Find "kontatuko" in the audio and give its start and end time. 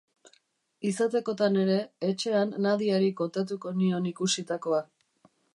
3.23-3.77